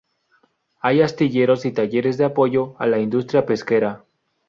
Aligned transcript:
Hay 0.79 1.03
astilleros 1.03 1.63
y 1.67 1.73
talleres 1.73 2.17
de 2.17 2.25
apoyo 2.25 2.75
a 2.79 2.87
la 2.87 2.97
industria 2.97 3.45
pesquera. 3.45 4.03